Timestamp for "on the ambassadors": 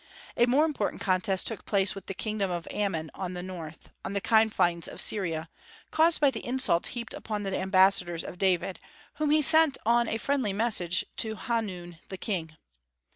7.29-8.23